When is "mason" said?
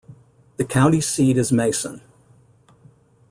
1.51-2.01